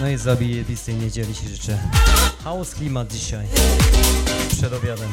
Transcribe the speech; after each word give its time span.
No 0.00 0.08
i 0.08 0.16
zabijewistej 0.16 0.94
niedzieli 0.94 1.34
się 1.34 1.48
życzę. 1.48 1.78
Chaos 2.44 2.74
klimat 2.74 3.12
dzisiaj. 3.12 3.46
Przed 4.50 4.72
obiadem. 4.72 5.08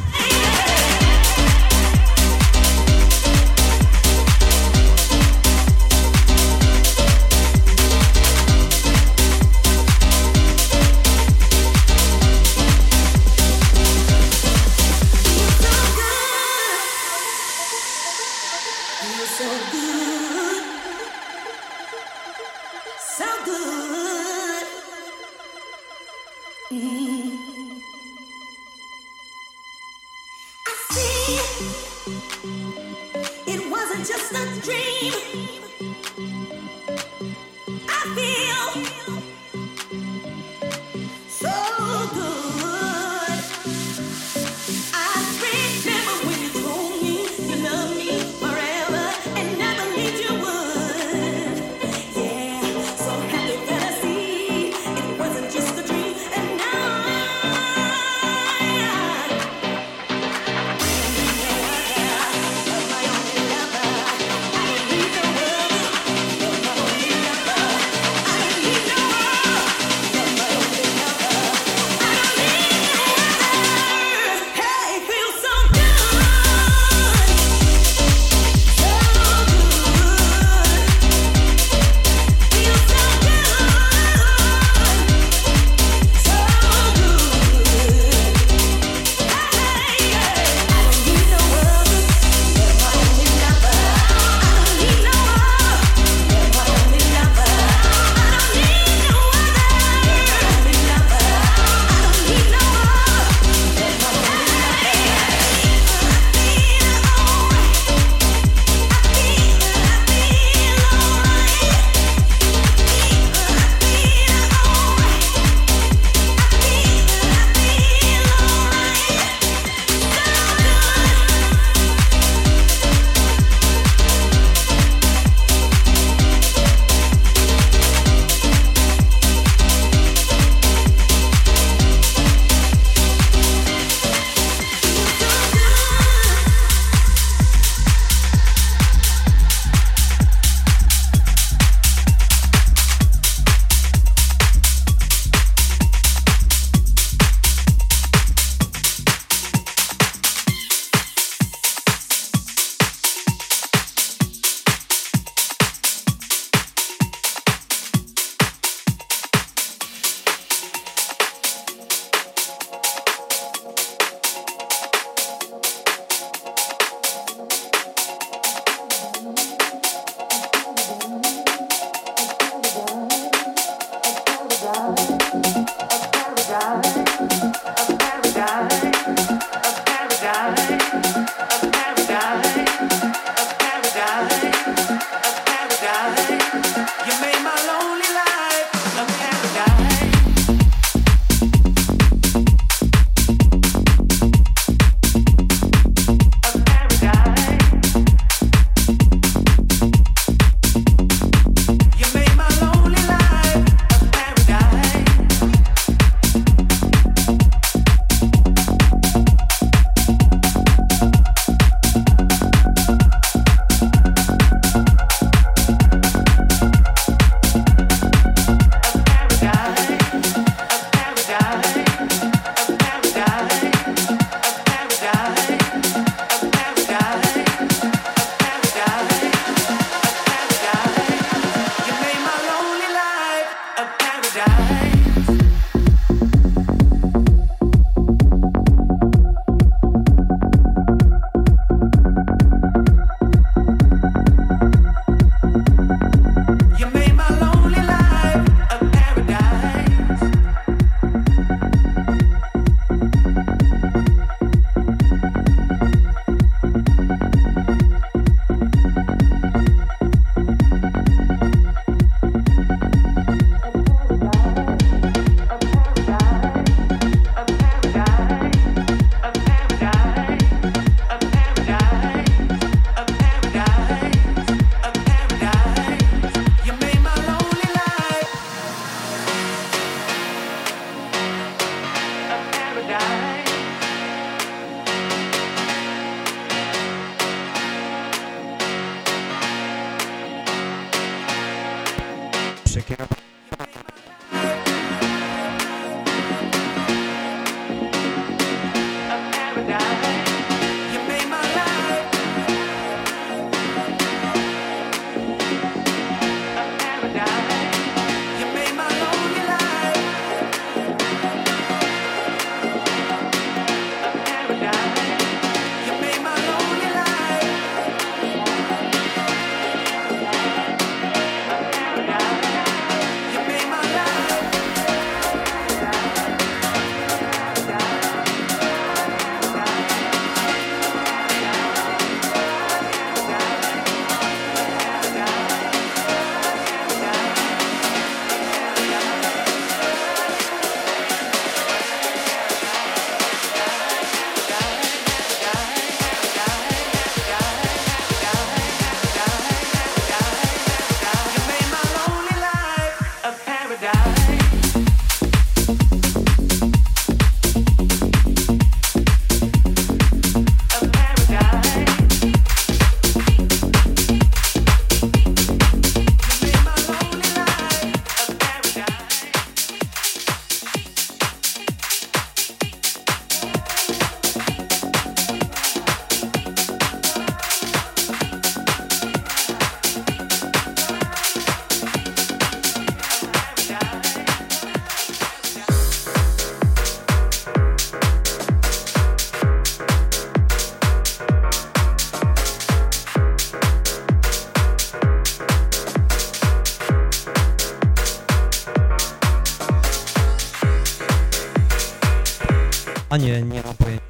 nie 403.44 403.62
mam 403.64 403.76
pojęcia. 403.76 404.06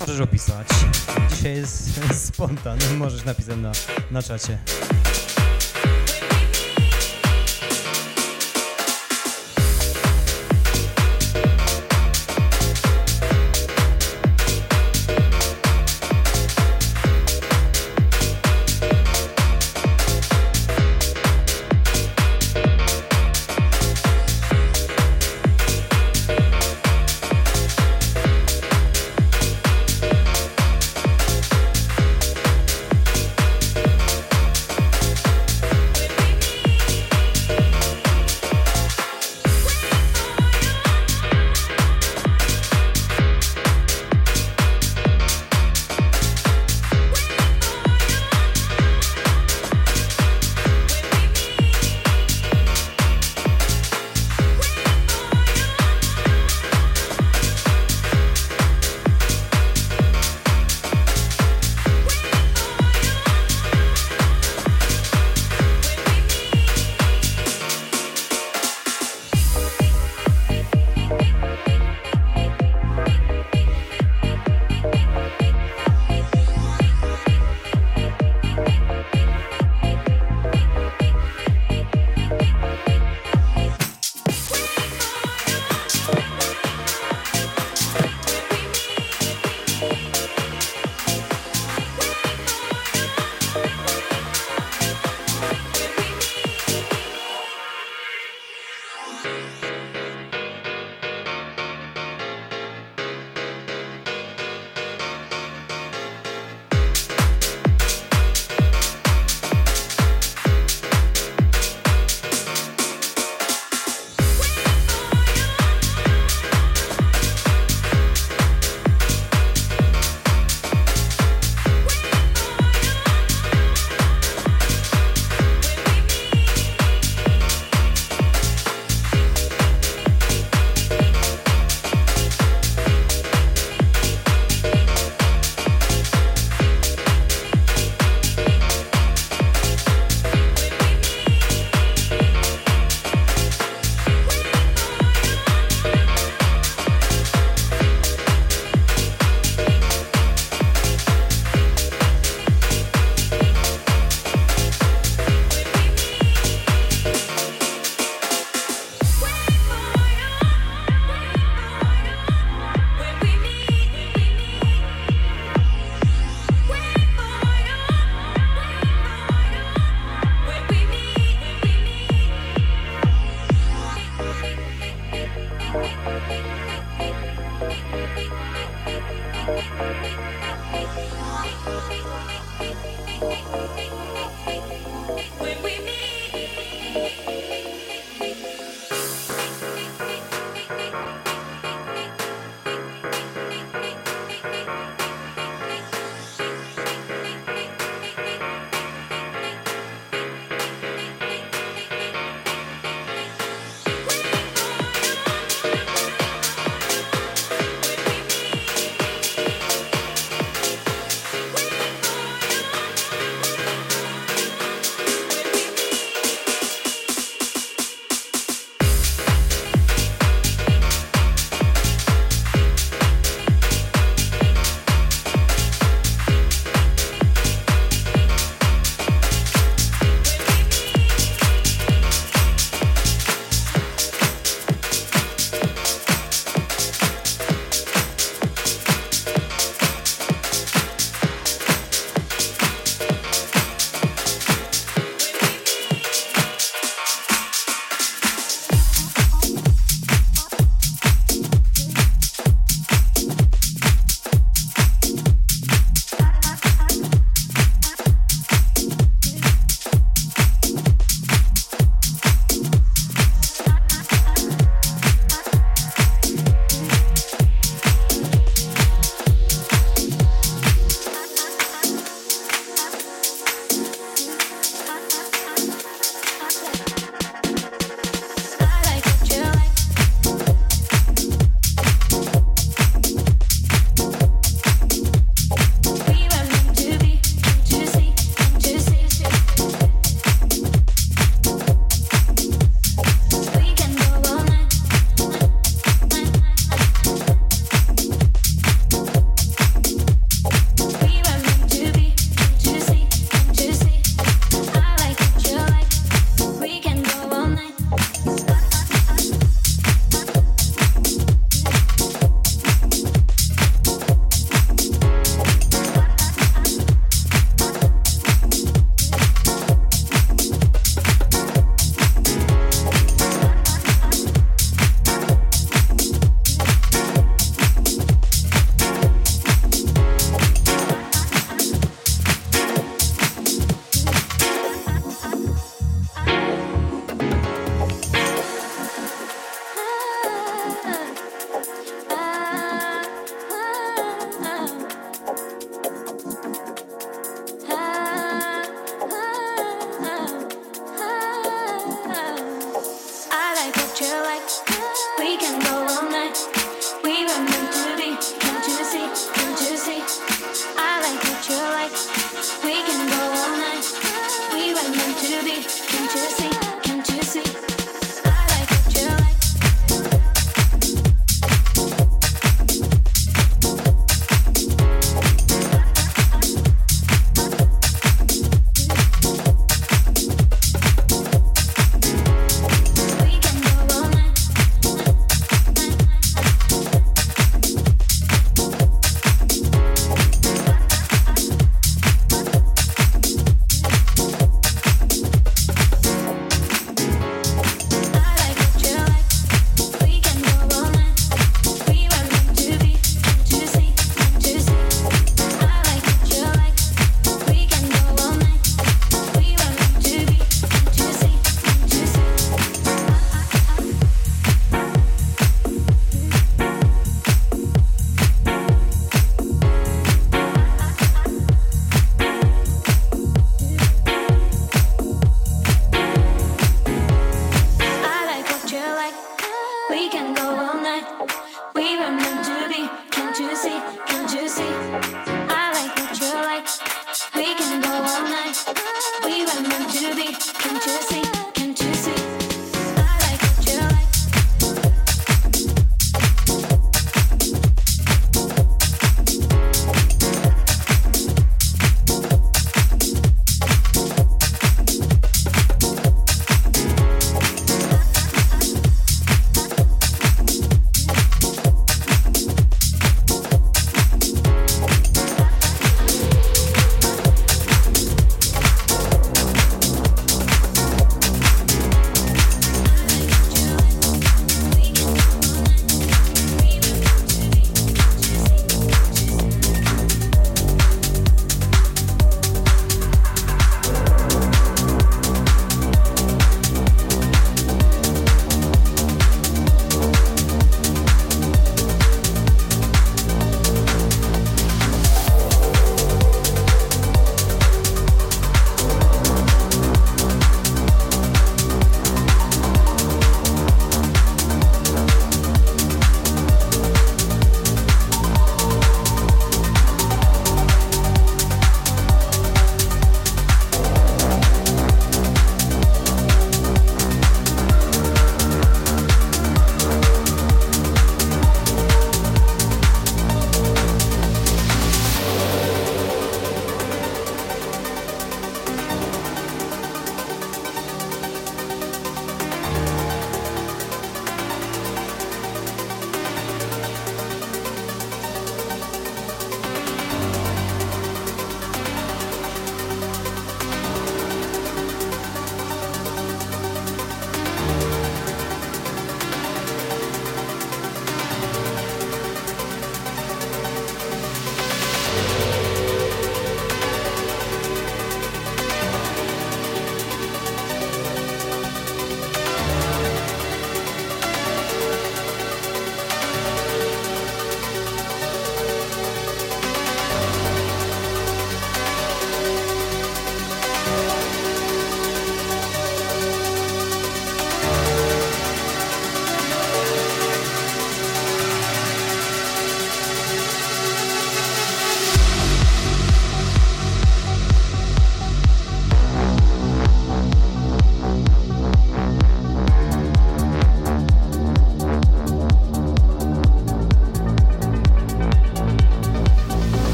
Możesz 0.00 0.20
opisać. 0.20 0.66
Dzisiaj 1.30 1.56
jest 1.56 2.00
spontan, 2.26 2.78
możesz 2.96 3.24
napisać 3.24 3.56
na, 3.56 3.72
na 4.10 4.22
czacie. 4.22 4.58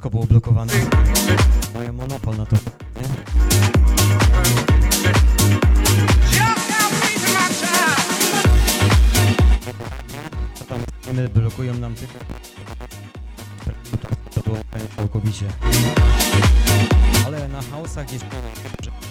Wszystko 0.00 0.10
było 0.10 0.26
blokowane. 0.26 0.72
Mają 1.74 1.92
monopol 1.92 2.36
na 2.36 2.46
to, 2.46 2.56
nie? 11.12 11.28
Blokują 11.28 11.74
nam 11.74 11.94
tylko... 11.94 12.14
To 14.34 14.40
było 14.40 14.56
całkowicie. 14.96 15.46
Ale 17.26 17.48
na 17.48 17.60
house'ach 17.60 18.12
jest... 18.12 18.24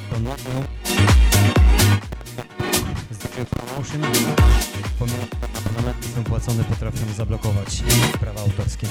To 0.10 0.20
no, 0.20 0.30
no. 0.54 0.64
Promotion, 3.50 4.02
pomimo 5.00 5.18
abonamenty 5.58 6.08
są 6.16 6.24
płacone, 6.24 6.64
potrafią 6.64 7.14
zablokować 7.18 7.84
prawa 8.20 8.42
autorskie. 8.42 8.88